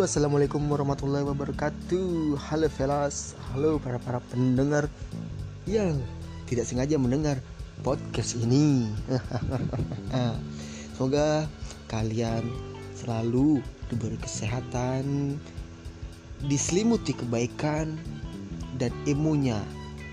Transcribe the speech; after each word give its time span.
Assalamualaikum 0.00 0.72
warahmatullahi 0.72 1.20
wabarakatuh. 1.28 2.40
Halo 2.48 2.72
Velas, 2.72 3.36
halo 3.52 3.76
para 3.76 4.00
para 4.00 4.24
pendengar 4.32 4.88
yang 5.68 6.00
tidak 6.48 6.64
sengaja 6.64 6.96
mendengar 6.96 7.36
podcast 7.84 8.40
ini. 8.40 8.88
Semoga 10.96 11.44
kalian 11.92 12.40
selalu 12.96 13.60
diberi 13.92 14.16
kesehatan, 14.16 15.36
diselimuti 16.48 17.12
kebaikan 17.12 18.00
dan 18.80 18.96
imunnya 19.04 19.60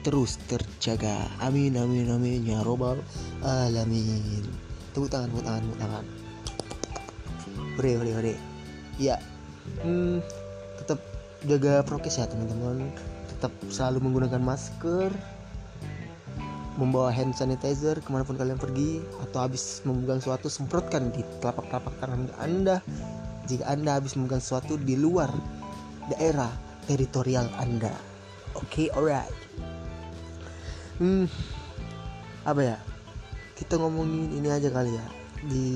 terus 0.04 0.36
terjaga. 0.52 1.23
Amin 1.39 1.80
amin 1.80 2.11
amin 2.11 2.43
ya 2.43 2.59
robbal 2.68 3.00
alamin. 3.48 4.43
Tepuk 4.91 5.07
tangan, 5.07 5.32
tepuk 5.32 5.48
tangan, 5.48 5.61
tepuk 5.64 5.80
tangan. 5.80 6.05
Hore 7.80 7.91
hore 7.95 8.11
hore. 8.20 8.35
Ya, 8.99 9.16
hmm, 9.84 10.23
tetap 10.81 10.99
jaga 11.48 11.84
prokes 11.86 12.20
ya 12.20 12.27
teman-teman. 12.27 12.91
Tetap 13.38 13.54
selalu 13.72 14.09
menggunakan 14.09 14.41
masker 14.44 15.12
membawa 16.80 17.12
hand 17.12 17.36
sanitizer 17.36 18.00
ke 18.00 18.08
mana 18.08 18.23
pun 18.23 18.40
kalian 18.40 18.55
pergi 18.55 19.03
atau 19.20 19.44
habis 19.44 19.84
memegang 19.84 20.23
sesuatu 20.23 20.48
semprotkan 20.48 21.12
di 21.12 21.27
telapak-telapak 21.44 21.91
tangan 22.00 22.31
anda. 22.40 22.80
Jika 23.52 23.67
anda 23.67 24.00
habis 24.00 24.16
memegang 24.16 24.40
sesuatu 24.40 24.80
di 24.80 24.95
luar 24.95 25.27
daerah 26.08 26.50
teritorial 26.88 27.52
anda. 27.59 27.91
Oke 28.55 28.88
okay, 28.88 28.95
alright. 28.95 29.36
Hmm 31.00 31.28
apa 32.48 32.62
ya? 32.64 32.78
Kita 33.59 33.76
ngomongin 33.76 34.31
ini 34.39 34.48
aja 34.48 34.72
kali 34.72 34.95
ya 34.95 35.05
di 35.48 35.67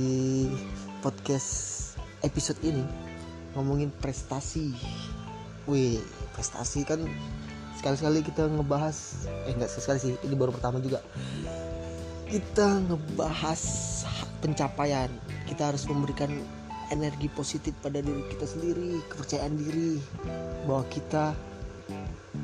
podcast 1.00 1.96
episode 2.24 2.60
ini 2.64 2.84
ngomongin 3.54 3.90
prestasi. 4.02 4.74
Wih 5.70 6.02
prestasi 6.36 6.84
kan 6.84 7.00
sekali-sekali 7.80 8.26
kita 8.26 8.50
ngebahas 8.50 9.28
eh 9.48 9.54
enggak 9.56 9.72
sekali 9.72 10.00
sih 10.02 10.14
ini 10.26 10.36
baru 10.36 10.52
pertama 10.54 10.82
juga. 10.84 11.00
Kita 12.28 12.82
ngebahas 12.90 13.62
pencapaian. 14.42 15.10
Kita 15.46 15.70
harus 15.70 15.86
memberikan 15.86 16.30
energi 16.92 17.30
positif 17.32 17.74
pada 17.82 18.02
diri 18.02 18.22
kita 18.34 18.46
sendiri 18.46 19.02
kepercayaan 19.10 19.54
diri 19.56 20.02
bahwa 20.66 20.84
kita 20.90 21.34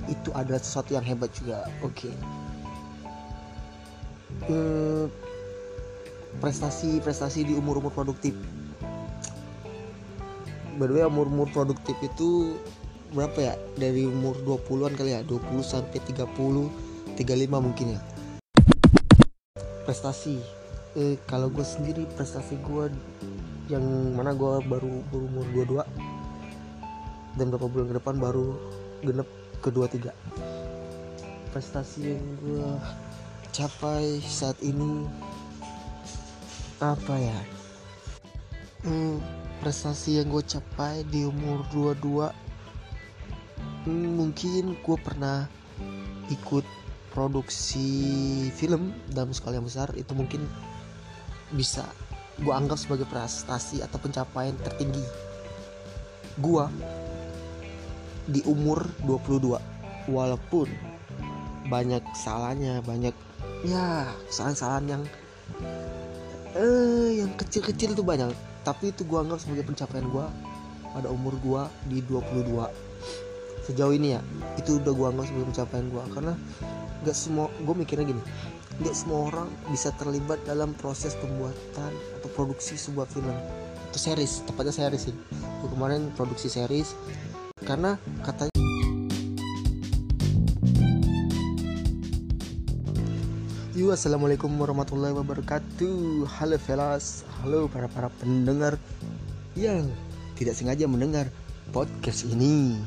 itu 0.09 0.29
adalah 0.33 0.61
sesuatu 0.61 0.93
yang 0.93 1.05
hebat 1.05 1.29
juga. 1.35 1.65
Oke. 1.81 2.09
Okay. 2.09 2.15
eh, 4.47 5.05
prestasi 6.39 7.01
prestasi 7.01 7.43
di 7.43 7.53
umur 7.57 7.81
umur 7.81 7.91
produktif 7.91 8.37
by 10.79 10.87
the 10.87 10.95
way 10.95 11.03
umur-umur 11.03 11.51
produktif 11.51 11.99
itu 11.99 12.55
berapa 13.11 13.35
ya? 13.35 13.53
Dari 13.75 14.07
umur 14.07 14.39
20-an 14.47 14.95
kali 14.95 15.11
ya? 15.11 15.21
20 15.27 15.59
sampai 15.59 15.99
30 16.07 16.31
35 17.19 17.19
mungkin 17.51 17.99
ya? 17.99 18.01
Prestasi. 19.83 20.39
Eh, 20.95 21.19
kalau 21.27 21.51
gue 21.51 21.67
sendiri 21.67 22.07
prestasi 22.15 22.55
gue 22.63 22.87
yang 23.67 23.83
mana 24.15 24.31
gue 24.31 24.63
baru 24.71 25.03
berumur 25.11 25.45
22 25.51 25.83
dan 27.37 27.45
beberapa 27.51 27.67
bulan 27.69 27.87
ke 27.91 27.95
depan 27.99 28.15
baru 28.15 28.47
genep 29.03 29.27
kedua 29.59 29.91
tiga. 29.91 30.15
Prestasi 31.51 32.15
yang 32.15 32.25
gue 32.39 32.69
capai 33.51 34.23
saat 34.23 34.55
ini 34.63 35.03
apa 36.79 37.19
ya? 37.19 37.39
Hmm, 38.87 39.19
prestasi 39.59 40.23
yang 40.23 40.31
gue 40.31 40.43
capai 40.43 41.03
di 41.07 41.27
umur 41.27 41.63
22 41.71 42.31
hmm, 43.85 44.09
mungkin 44.15 44.75
gue 44.79 44.97
pernah 44.99 45.45
ikut 46.31 46.65
produksi 47.11 47.89
film 48.55 48.93
dalam 49.11 49.33
skala 49.35 49.59
yang 49.59 49.67
besar. 49.67 49.91
Itu 49.97 50.15
mungkin 50.15 50.45
bisa 51.51 51.83
gue 52.39 52.53
anggap 52.55 52.79
sebagai 52.79 53.03
prestasi 53.09 53.83
atau 53.83 53.99
pencapaian 53.99 54.55
tertinggi 54.63 55.03
gue 56.39 56.65
di 58.31 58.39
umur 58.47 58.87
22 59.03 59.59
walaupun 60.07 60.71
banyak 61.67 61.99
salahnya 62.15 62.79
banyak 62.87 63.11
ya 63.67 64.07
kesalahan-kesalahan 64.31 64.85
yang 64.87 65.03
eh 66.55 67.19
yang 67.19 67.31
kecil-kecil 67.35 67.91
tuh 67.91 68.07
banyak 68.07 68.31
tapi 68.69 68.93
itu 68.93 69.01
gue 69.01 69.17
anggap 69.17 69.41
sebagai 69.41 69.65
pencapaian 69.65 70.05
gue 70.05 70.25
pada 70.93 71.09
umur 71.09 71.33
gue 71.41 71.61
di 71.89 71.97
22 72.05 72.53
sejauh 73.65 73.93
ini 73.97 74.13
ya 74.13 74.21
itu 74.61 74.77
udah 74.77 74.93
gue 74.93 75.07
anggap 75.09 75.25
sebagai 75.25 75.47
pencapaian 75.49 75.85
gue 75.89 76.03
karena 76.13 76.33
nggak 77.01 77.17
semua 77.17 77.49
gue 77.65 77.73
mikirnya 77.73 78.05
gini 78.05 78.21
nggak 78.77 78.93
semua 78.93 79.33
orang 79.33 79.49
bisa 79.73 79.89
terlibat 79.97 80.37
dalam 80.45 80.77
proses 80.77 81.17
pembuatan 81.17 81.91
atau 82.21 82.29
produksi 82.37 82.77
sebuah 82.77 83.09
film 83.09 83.33
atau 83.89 83.97
series 83.99 84.45
tepatnya 84.45 84.71
series 84.71 85.09
sih. 85.09 85.15
Gue 85.33 85.69
kemarin 85.73 86.13
produksi 86.13 86.47
series 86.47 86.93
karena 87.65 87.97
katanya 88.21 88.53
Assalamualaikum 93.89 94.53
warahmatullahi 94.61 95.17
wabarakatuh. 95.17 96.29
Halo 96.29 96.61
Velas, 96.61 97.25
halo 97.41 97.65
para 97.65 97.89
para 97.89 98.13
pendengar 98.21 98.77
yang 99.57 99.89
tidak 100.37 100.53
sengaja 100.53 100.85
mendengar 100.85 101.25
podcast 101.73 102.29
ini. 102.29 102.77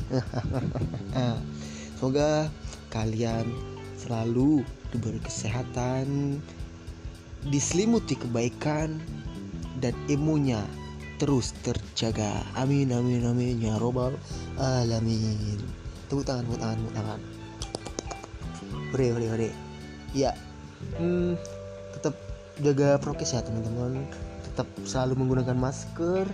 Semoga 1.99 2.47
kalian 2.95 3.51
selalu 3.99 4.63
diberi 4.95 5.19
kesehatan, 5.19 6.39
diselimuti 7.51 8.15
kebaikan 8.15 9.03
dan 9.83 9.99
imunnya 10.07 10.63
terus 11.19 11.51
terjaga. 11.67 12.47
Amin 12.55 12.95
amin 12.95 13.27
amin 13.27 13.59
ya 13.59 13.75
robbal 13.83 14.15
alamin. 14.55 15.59
Tepuk 16.07 16.23
tangan, 16.23 16.47
tepuk 16.47 16.63
tangan, 16.63 16.77
tepuk 16.79 16.95
tangan. 16.95 17.21
Hore 18.95 19.07
hore 19.19 19.27
hore. 19.35 19.51
Ya, 20.15 20.37
hmm, 20.99 21.35
tetap 21.99 22.15
jaga 22.61 23.01
prokes 23.01 23.33
ya 23.35 23.43
teman-teman. 23.45 24.07
Tetap 24.53 24.69
selalu 24.85 25.25
menggunakan 25.25 25.57
masker 25.57 26.27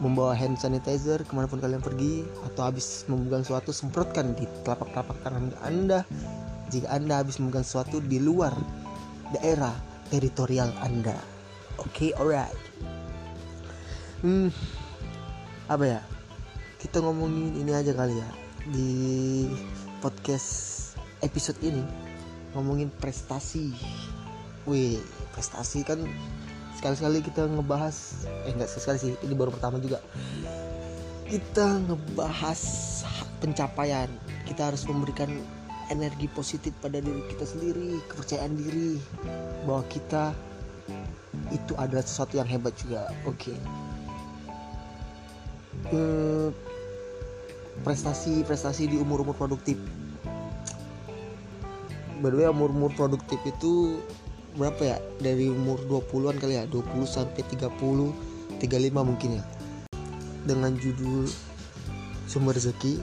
membawa 0.00 0.32
hand 0.32 0.56
sanitizer 0.56 1.20
ke 1.20 1.32
mana 1.36 1.44
pun 1.44 1.60
kalian 1.60 1.84
pergi 1.84 2.24
atau 2.48 2.72
habis 2.72 3.04
memegang 3.04 3.44
sesuatu 3.44 3.68
semprotkan 3.68 4.32
di 4.32 4.48
telapak-telapak 4.64 5.16
tangan 5.20 5.52
anda. 5.60 6.08
Jika 6.72 6.88
anda 6.88 7.20
habis 7.20 7.36
memegang 7.36 7.64
sesuatu 7.64 8.00
di 8.00 8.16
luar 8.16 8.52
daerah 9.36 9.76
teritorial 10.08 10.72
anda. 10.80 11.16
Oke 11.76 12.10
okay, 12.10 12.10
alright. 12.16 12.56
Hmm 14.24 14.48
apa 15.70 15.84
ya? 15.86 16.00
Kita 16.80 17.04
ngomongin 17.04 17.60
ini 17.60 17.72
aja 17.76 17.92
kali 17.92 18.16
ya 18.16 18.30
di 18.72 18.90
podcast 20.00 20.92
episode 21.20 21.56
ini 21.60 22.09
ngomongin 22.54 22.90
prestasi. 23.00 23.74
Wih 24.68 25.00
prestasi 25.32 25.86
kan 25.86 26.02
sekali-sekali 26.76 27.24
kita 27.24 27.48
ngebahas 27.48 28.26
eh 28.46 28.52
enggak 28.52 28.70
sekali 28.72 28.98
sih 29.00 29.12
ini 29.24 29.34
baru 29.34 29.52
pertama 29.54 29.80
juga. 29.80 30.02
Kita 31.30 31.78
ngebahas 31.86 32.60
pencapaian. 33.38 34.10
Kita 34.46 34.72
harus 34.72 34.82
memberikan 34.84 35.30
energi 35.90 36.26
positif 36.30 36.74
pada 36.82 36.98
diri 37.02 37.22
kita 37.30 37.46
sendiri 37.46 37.98
kepercayaan 38.10 38.54
diri 38.54 38.98
bahwa 39.66 39.82
kita 39.90 40.34
itu 41.50 41.72
adalah 41.78 42.02
sesuatu 42.02 42.38
yang 42.38 42.46
hebat 42.46 42.74
juga. 42.78 43.10
Oke. 43.26 43.54
Okay. 43.54 43.58
eh, 45.88 46.48
prestasi 47.80 48.44
prestasi 48.44 48.90
di 48.92 48.96
umur 49.00 49.24
umur 49.24 49.36
produktif 49.36 49.80
by 52.20 52.28
the 52.28 52.36
way 52.36 52.48
umur-umur 52.52 52.92
produktif 52.92 53.40
itu 53.48 54.04
berapa 54.54 54.96
ya? 54.96 54.96
Dari 55.18 55.48
umur 55.48 55.80
20-an 55.88 56.36
kali 56.36 56.60
ya 56.60 56.68
20 56.68 57.08
sampai 57.08 57.42
30 57.48 58.60
35 58.60 59.08
mungkin 59.08 59.40
ya. 59.40 59.44
Dengan 60.44 60.76
judul 60.76 61.24
sumber 62.28 62.56
rezeki 62.56 63.00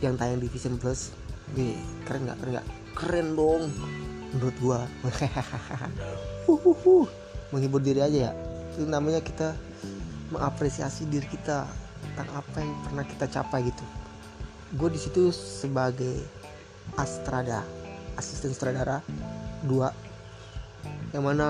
yang 0.00 0.14
tayang 0.14 0.38
di 0.38 0.46
Vision 0.46 0.78
Plus. 0.78 1.10
Wih, 1.58 1.74
keren 2.06 2.30
nggak? 2.30 2.38
Keren 2.38 2.52
nggak? 2.54 2.66
Keren 2.94 3.28
dong 3.34 3.62
menurut 4.30 4.56
gua. 4.62 4.80
Menghibur 7.50 7.82
diri 7.82 7.98
aja 7.98 8.30
ya. 8.30 8.32
Itu 8.78 8.86
namanya 8.86 9.18
kita 9.18 9.58
mengapresiasi 10.30 11.10
diri 11.10 11.26
kita 11.26 11.66
tentang 12.00 12.28
apa 12.38 12.56
yang 12.62 12.70
pernah 12.86 13.04
kita 13.04 13.26
capai 13.26 13.66
gitu. 13.66 13.84
Gue 14.78 14.94
di 14.94 15.00
situ 15.02 15.34
sebagai 15.34 16.22
Astrada 16.98 17.62
asisten 18.18 18.54
sutradara 18.54 19.04
dua. 19.64 19.94
Yang 21.10 21.24
mana 21.24 21.48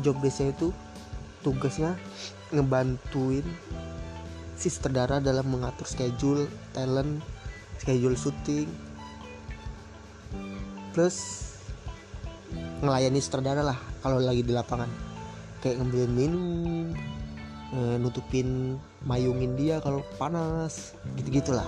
job 0.00 0.18
desknya 0.22 0.54
itu 0.54 0.70
tugasnya 1.42 1.98
ngebantuin 2.54 3.44
si 4.54 4.68
sutradara 4.70 5.18
dalam 5.18 5.48
mengatur 5.50 5.88
schedule 5.88 6.46
talent 6.72 7.22
schedule 7.82 8.14
syuting. 8.14 8.70
Plus 10.94 11.48
ngelayani 12.82 13.18
sutradara 13.18 13.62
lah 13.62 13.78
kalau 14.02 14.22
lagi 14.22 14.42
di 14.46 14.52
lapangan. 14.54 14.90
Kayak 15.62 15.82
ngambilin 15.82 16.12
minum 16.12 16.44
eh, 17.74 17.96
nutupin 17.98 18.78
mayungin 19.06 19.54
dia 19.58 19.82
kalau 19.82 20.02
panas 20.18 20.94
gitu 21.18 21.42
gitulah 21.42 21.66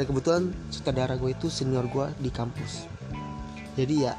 dan 0.00 0.08
kebetulan 0.08 0.48
sutradara 0.72 1.12
gue 1.20 1.36
itu 1.36 1.52
senior 1.52 1.84
gue 1.84 2.08
di 2.24 2.32
kampus. 2.32 2.88
Jadi 3.76 4.08
ya 4.08 4.16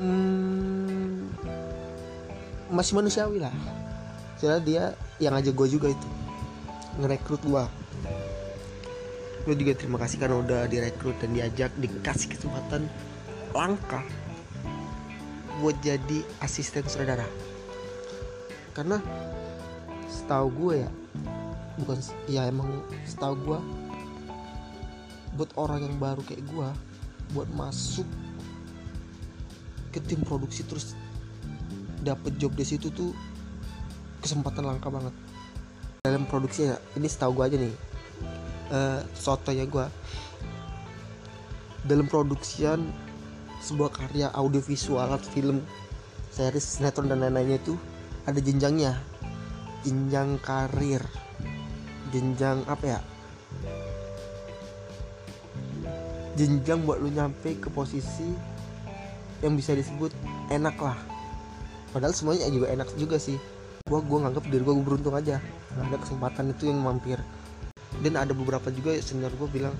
hmm, 0.00 1.28
masih 2.72 2.96
manusiawi 2.96 3.36
lah. 3.36 3.52
Soalnya 4.40 4.60
dia 4.64 4.84
yang 5.20 5.36
ngajak 5.36 5.52
gue 5.52 5.68
juga 5.76 5.92
itu 5.92 6.08
ngerekrut 7.04 7.44
gue 7.44 7.64
gue 9.44 9.54
juga 9.60 9.72
terima 9.76 10.00
kasih 10.00 10.16
karena 10.22 10.40
udah 10.40 10.60
direkrut 10.70 11.18
dan 11.20 11.36
diajak 11.36 11.68
dikasih 11.76 12.32
kesempatan 12.32 12.88
langka 13.52 14.00
buat 15.60 15.76
jadi 15.84 16.24
asisten 16.40 16.88
sutradara. 16.88 17.28
Karena 18.72 19.04
setahu 20.08 20.48
gue 20.48 20.74
ya 20.80 20.90
bukan 21.76 21.98
ya 22.24 22.48
emang 22.48 22.80
setahu 23.04 23.36
gue 23.44 23.81
buat 25.36 25.50
orang 25.56 25.80
yang 25.88 25.96
baru 25.96 26.20
kayak 26.24 26.44
gue 26.44 26.68
buat 27.32 27.48
masuk 27.56 28.04
ke 29.92 30.00
tim 30.04 30.20
produksi 30.24 30.64
terus 30.64 30.92
dapet 32.04 32.36
job 32.36 32.52
di 32.52 32.64
situ 32.64 32.92
tuh 32.92 33.12
kesempatan 34.20 34.68
langka 34.68 34.88
banget. 34.92 35.14
Dalam 36.04 36.28
produksi 36.28 36.68
ya 36.68 36.76
ini 36.98 37.08
setahu 37.08 37.40
gue 37.40 37.44
aja 37.46 37.56
nih 37.56 37.74
uh, 38.72 39.00
soto 39.16 39.54
ya 39.54 39.64
gue 39.64 39.86
dalam 41.86 42.06
produksian 42.06 42.82
sebuah 43.62 43.90
karya 43.90 44.28
audiovisual 44.34 45.18
film 45.34 45.62
series 46.34 46.78
sinetron 46.78 47.10
dan 47.10 47.22
lain-lainnya 47.22 47.58
itu 47.58 47.74
ada 48.26 48.38
jenjangnya. 48.38 48.98
Jenjang 49.82 50.38
karir. 50.42 51.02
Jenjang 52.14 52.62
apa 52.68 52.84
ya 52.86 53.00
jenjang 56.32 56.88
buat 56.88 56.96
lu 57.00 57.12
nyampe 57.12 57.60
ke 57.60 57.68
posisi 57.68 58.32
yang 59.44 59.58
bisa 59.58 59.76
disebut 59.76 60.14
enak 60.48 60.76
lah. 60.80 60.96
Padahal 61.92 62.16
semuanya 62.16 62.48
juga 62.48 62.72
enak 62.72 62.88
juga 62.96 63.20
sih. 63.20 63.36
Gua 63.84 64.00
gua 64.00 64.24
nganggap 64.24 64.48
diri 64.48 64.64
gua, 64.64 64.78
gua 64.80 64.86
beruntung 64.94 65.12
aja. 65.12 65.42
Ada 65.76 65.98
kesempatan 66.00 66.56
itu 66.56 66.70
yang 66.72 66.80
mampir. 66.80 67.20
Dan 68.00 68.16
ada 68.16 68.32
beberapa 68.32 68.72
juga 68.72 68.96
senior 69.02 69.34
gua 69.36 69.50
bilang 69.52 69.74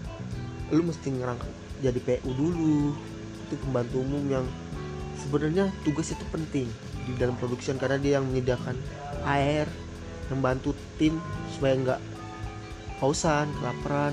lu 0.68 0.84
mesti 0.84 1.08
ngerangkap 1.08 1.48
jadi 1.80 2.00
PU 2.04 2.30
dulu. 2.36 2.92
Itu 3.48 3.54
pembantu 3.64 4.04
umum 4.04 4.24
yang 4.28 4.44
sebenarnya 5.24 5.72
tugas 5.86 6.12
itu 6.12 6.24
penting 6.28 6.68
di 7.08 7.12
dalam 7.16 7.34
produksi 7.40 7.72
karena 7.80 7.96
dia 7.96 8.20
yang 8.20 8.28
menyediakan 8.28 8.76
air 9.24 9.64
membantu 10.28 10.76
tim 11.00 11.16
supaya 11.48 11.80
nggak 11.80 12.00
hausan 13.00 13.48
kelaparan. 13.56 14.12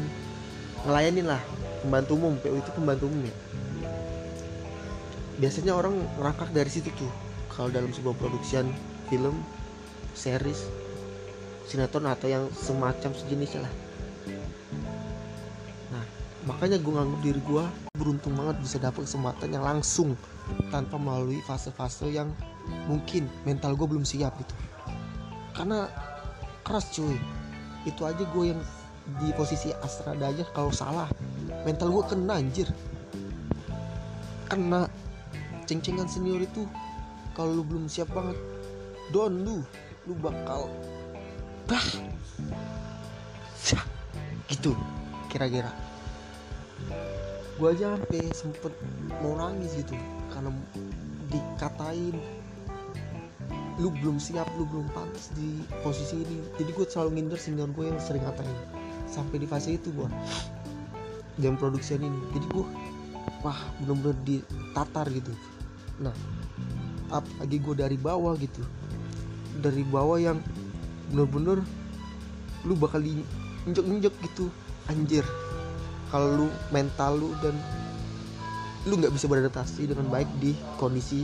Ngelayanin 0.87 1.27
lah 1.27 1.43
pembantu 1.81 2.11
umum 2.15 2.33
PU 2.39 2.55
itu 2.59 2.71
pembantu 2.75 3.07
umum 3.07 3.23
ya. 3.27 3.35
Biasanya 5.39 5.71
orang 5.75 5.95
ngerangkak 6.19 6.49
dari 6.51 6.71
situ 6.71 6.91
tuh. 6.95 7.11
Kalau 7.49 7.71
dalam 7.71 7.91
sebuah 7.91 8.15
produksian 8.15 8.71
film 9.11 9.39
series 10.15 10.67
sinetron 11.69 12.09
atau 12.09 12.25
yang 12.25 12.49
semacam 12.49 13.13
sejenisnya 13.13 13.61
lah. 13.61 13.73
Nah 15.93 16.03
makanya 16.49 16.81
gue 16.81 16.93
nganggap 16.93 17.21
diri 17.21 17.41
gue 17.45 17.63
beruntung 17.93 18.33
banget 18.33 18.57
bisa 18.63 18.77
dapat 18.81 19.05
kesempatan 19.05 19.53
yang 19.53 19.61
langsung 19.61 20.17
tanpa 20.73 20.97
melalui 20.97 21.43
fase-fase 21.45 22.09
yang 22.09 22.33
mungkin 22.89 23.29
mental 23.45 23.77
gue 23.77 23.85
belum 23.85 24.01
siap 24.01 24.33
gitu. 24.41 24.55
Karena 25.53 25.85
keras 26.65 26.89
cuy. 26.95 27.15
Itu 27.85 28.03
aja 28.03 28.23
gue 28.25 28.43
yang 28.49 28.59
di 29.21 29.29
posisi 29.33 29.73
Astrada 29.81 30.29
aja 30.29 30.45
kalau 30.53 30.69
salah 30.69 31.09
mental 31.67 31.91
gue 31.91 32.03
kena 32.07 32.33
anjir. 32.39 32.67
Kena 34.47 34.87
ceng-cengan 35.67 36.07
senior 36.07 36.41
itu. 36.43 36.63
Kalau 37.35 37.61
lu 37.61 37.63
belum 37.63 37.85
siap 37.87 38.11
banget 38.11 38.35
don 39.11 39.43
lu. 39.43 39.59
Lu 40.07 40.13
bakal 40.19 40.71
bah. 41.67 41.83
Gitu 44.49 44.73
kira-kira. 45.29 45.69
Gue 47.59 47.75
aja 47.75 47.93
sampai 47.93 48.23
sempet 48.33 48.73
mau 49.21 49.37
nangis 49.37 49.75
gitu 49.77 49.93
karena 50.33 50.49
dikatain. 51.29 52.17
Lu 53.79 53.93
belum 53.95 54.19
siap 54.19 54.49
lu 54.57 54.65
belum 54.67 54.89
pantas 54.91 55.31
di 55.37 55.63
posisi 55.85 56.23
ini. 56.23 56.41
Jadi 56.57 56.71
gue 56.73 56.85
selalu 56.87 57.09
nginder 57.19 57.39
senior 57.39 57.69
gue 57.71 57.87
yang 57.87 57.99
sering 58.01 58.25
ngatain 58.25 58.79
sampai 59.09 59.41
di 59.41 59.47
fase 59.49 59.73
itu 59.75 59.89
gue 59.89 60.09
jam 61.39 61.55
produksian 61.55 62.03
ini. 62.03 62.19
Jadi 62.35 62.45
gue 62.51 62.65
wah 63.41 63.59
bener-bener 63.81 64.15
ditatar 64.27 65.07
gitu. 65.09 65.31
Nah 66.03 66.13
apalagi 67.09 67.57
gue 67.57 67.75
dari 67.75 67.97
bawah 67.97 68.35
gitu. 68.37 68.61
Dari 69.59 69.83
bawah 69.87 70.19
yang 70.19 70.37
bener-bener 71.09 71.63
lu 72.67 72.75
bakal 72.75 73.01
diinjek-injek 73.01 74.13
gitu. 74.31 74.51
Anjir 74.89 75.23
kalau 76.09 76.45
lu 76.45 76.47
mental 76.73 77.21
lu 77.21 77.29
dan 77.39 77.53
lu 78.89 78.97
nggak 78.97 79.13
bisa 79.13 79.29
beradaptasi 79.29 79.91
dengan 79.91 80.09
baik 80.09 80.29
di 80.41 80.57
kondisi 80.81 81.23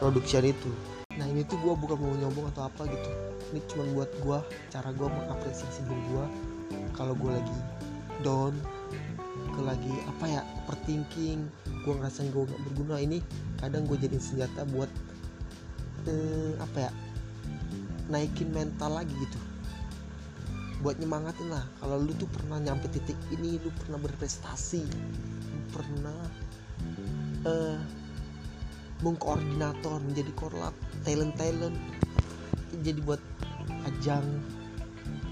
produksian 0.00 0.48
itu. 0.48 0.72
Nah 1.20 1.28
ini 1.28 1.44
tuh 1.44 1.60
gue 1.60 1.74
bukan 1.76 2.00
mau 2.00 2.16
nyombong 2.16 2.48
atau 2.56 2.64
apa 2.72 2.88
gitu. 2.88 3.10
Ini 3.52 3.60
cuma 3.68 3.84
buat 3.92 4.10
gue 4.22 4.38
cara 4.72 4.88
gue 4.94 5.08
mengapresiasi 5.10 5.84
diri 5.84 6.04
gue 6.14 6.24
kalau 6.96 7.12
gue 7.18 7.30
lagi 7.30 7.58
down 8.24 8.54
lagi 9.70 9.94
apa 10.10 10.24
ya 10.26 10.42
overthinking 10.64 11.46
gue 11.86 11.92
ngerasa 11.94 12.26
gue 12.26 12.42
gak 12.44 12.62
berguna 12.70 12.98
ini 12.98 13.22
kadang 13.62 13.86
gue 13.86 13.96
jadi 13.96 14.18
senjata 14.18 14.66
buat 14.68 14.90
eh, 16.10 16.52
apa 16.58 16.90
ya 16.90 16.92
naikin 18.10 18.50
mental 18.50 18.98
lagi 18.98 19.14
gitu. 19.14 19.38
Buat 20.82 20.98
nyemangatin 20.98 21.52
lah 21.52 21.62
kalau 21.78 22.00
lu 22.00 22.10
tuh 22.16 22.26
pernah 22.26 22.58
nyampe 22.58 22.88
titik 22.90 23.16
ini 23.30 23.60
lu 23.62 23.70
pernah 23.84 24.00
berprestasi 24.00 24.82
lu 24.82 25.00
pernah 25.70 26.18
eh, 27.46 27.78
mengkoordinator 29.00 30.00
menjadi 30.04 30.32
korlap 30.36 30.74
talent 31.04 31.32
talent 31.36 31.76
jadi 32.84 33.00
buat 33.04 33.20
ajang 33.88 34.24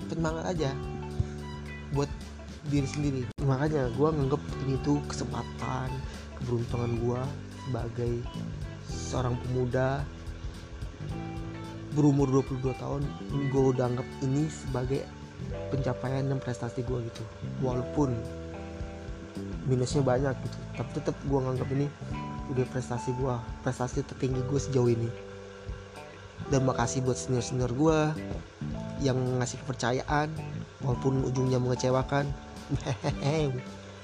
penyemangat 0.09 0.45
aja 0.57 0.71
diri 2.69 2.89
sendiri. 2.89 3.21
Makanya 3.43 3.89
gue 3.97 4.09
nganggep 4.09 4.43
ini 4.69 4.77
tuh 4.85 5.01
kesempatan 5.09 5.89
keberuntungan 6.39 6.93
gue 7.01 7.21
sebagai 7.69 8.13
seorang 8.89 9.35
pemuda 9.45 10.05
berumur 11.93 12.29
22 12.31 12.63
tahun 12.79 13.03
gue 13.51 13.63
udah 13.75 13.85
anggap 13.89 14.09
ini 14.23 14.47
sebagai 14.49 15.03
pencapaian 15.73 16.29
dan 16.29 16.39
prestasi 16.39 16.85
gue 16.85 16.99
gitu. 17.09 17.25
Walaupun 17.65 18.13
minusnya 19.69 20.01
banyak 20.01 20.33
gitu 20.49 20.59
tapi 20.81 20.91
tetap 20.97 21.17
gue 21.29 21.39
nganggap 21.39 21.69
ini 21.77 21.87
udah 22.49 22.65
prestasi 22.73 23.13
gue 23.21 23.35
prestasi 23.61 24.01
tertinggi 24.05 24.41
gue 24.45 24.61
sejauh 24.61 24.89
ini. 24.93 25.11
Dan 26.49 26.65
makasih 26.65 27.05
buat 27.05 27.19
senior 27.19 27.45
senior 27.45 27.73
gue 27.77 27.99
yang 29.05 29.19
ngasih 29.39 29.61
kepercayaan 29.65 30.33
walaupun 30.83 31.27
ujungnya 31.27 31.61
mengecewakan 31.61 32.31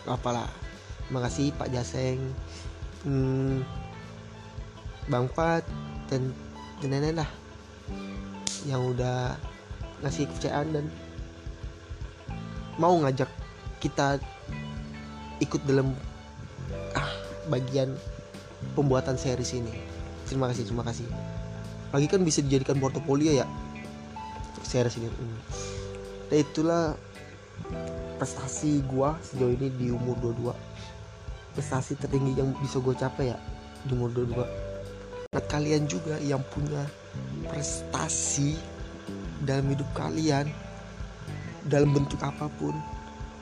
apalah 0.08 0.48
makasih 1.12 1.52
Pak 1.56 1.68
Jaseng. 1.72 2.20
Hmm, 3.04 3.60
Bang 5.08 5.28
Pat 5.32 5.64
dan 6.08 6.32
dan 6.80 6.88
nenek 6.88 7.20
lah 7.20 7.30
yang 8.64 8.80
udah 8.96 9.36
ngasih 10.00 10.24
kepercayaan 10.32 10.68
dan 10.72 10.84
mau 12.80 12.96
ngajak 12.96 13.28
kita 13.80 14.16
ikut 15.44 15.60
dalam 15.68 15.92
ah 16.96 17.10
bagian 17.52 17.92
pembuatan 18.72 19.20
series 19.20 19.52
ini. 19.52 19.72
Terima 20.24 20.48
kasih 20.48 20.64
terima 20.64 20.84
kasih. 20.88 21.04
Lagi 21.92 22.08
kan 22.08 22.24
bisa 22.24 22.40
dijadikan 22.40 22.80
portofolio 22.80 23.44
ya 23.44 23.46
series 24.64 24.96
ini. 24.96 25.08
Dan 26.32 26.36
itulah 26.40 26.96
prestasi 28.18 28.84
gua 28.86 29.18
sejauh 29.20 29.52
ini 29.54 29.68
di 29.74 29.86
umur 29.90 30.16
22 30.20 30.54
prestasi 31.54 31.94
tertinggi 31.94 32.34
yang 32.34 32.50
bisa 32.58 32.82
gue 32.82 32.94
capai 32.98 33.30
ya 33.30 33.38
di 33.86 33.94
umur 33.94 34.10
22 34.10 35.34
nah 35.34 35.42
kalian 35.50 35.86
juga 35.86 36.18
yang 36.22 36.42
punya 36.50 36.82
prestasi 37.50 38.58
dalam 39.42 39.66
hidup 39.70 39.86
kalian 39.94 40.50
dalam 41.66 41.90
bentuk 41.96 42.20
apa 42.20 42.48
pun 42.60 42.76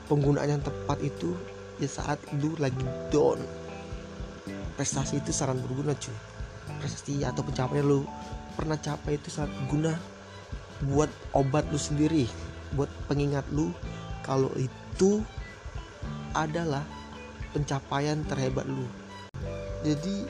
penggunaan 0.07 0.59
yang 0.59 0.63
tepat 0.63 0.99
itu 1.03 1.35
ya 1.81 1.89
saat 1.89 2.19
lu 2.39 2.55
lagi 2.59 2.83
down. 3.11 3.39
Prestasi 4.73 5.21
itu 5.21 5.29
sangat 5.29 5.61
berguna 5.63 5.93
cuy. 5.93 6.15
Prestasi 6.81 7.23
atau 7.23 7.45
pencapaian 7.45 7.85
lu 7.85 8.07
pernah 8.57 8.77
capai 8.77 9.17
itu 9.17 9.29
sangat 9.29 9.53
berguna 9.63 9.93
buat 10.83 11.09
obat 11.31 11.63
lu 11.71 11.79
sendiri 11.79 12.27
buat 12.75 12.89
pengingat 13.07 13.45
lu 13.53 13.71
kalau 14.23 14.49
itu 14.55 15.21
adalah 16.33 16.81
pencapaian 17.53 18.25
terhebat 18.25 18.65
lu. 18.65 18.87
Jadi 19.85 20.25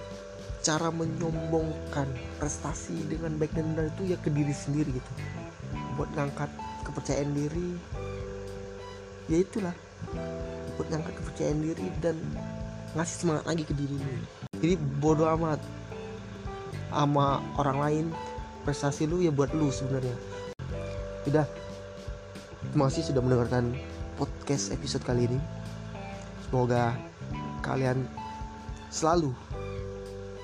cara 0.65 0.89
menyombongkan 0.89 2.07
prestasi 2.41 3.05
dengan 3.07 3.37
baik 3.37 3.53
dan 3.55 3.71
benar 3.75 3.87
itu 3.93 4.11
ya 4.11 4.17
ke 4.19 4.33
diri 4.33 4.51
sendiri 4.51 4.91
gitu. 4.91 5.11
Buat 5.95 6.09
ngangkat 6.17 6.49
kepercayaan 6.83 7.31
diri 7.31 7.69
ya 9.31 9.39
itulah. 9.39 9.75
Buat 10.75 10.89
ngangkat 10.91 11.13
kepercayaan 11.21 11.59
diri 11.61 11.87
dan 12.01 12.17
ngasih 12.97 13.17
semangat 13.23 13.45
lagi 13.47 13.63
ke 13.63 13.73
diri 13.77 13.95
lu. 13.95 14.15
Jadi 14.59 14.75
bodoh 14.99 15.29
amat 15.37 15.61
sama 16.93 17.41
orang 17.59 17.77
lain 17.79 18.05
prestasi 18.63 19.05
lu 19.05 19.21
ya 19.21 19.29
buat 19.29 19.51
lu 19.53 19.69
sebenarnya. 19.69 20.15
Udah 21.27 21.47
terima 22.73 22.89
kasih 22.89 23.13
sudah 23.13 23.21
mendengarkan 23.21 23.77
podcast 24.17 24.73
episode 24.73 25.05
kali 25.05 25.29
ini. 25.29 25.37
Semoga 26.49 26.97
kalian 27.61 28.09
selalu 28.89 29.29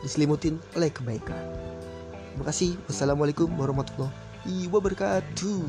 diselimutin 0.05 0.61
oleh 0.77 0.93
kebaikan. 0.93 1.41
Terima 2.37 2.45
kasih. 2.45 2.77
Wassalamualaikum 2.85 3.49
warahmatullahi 3.57 4.69
wabarakatuh 4.69 5.65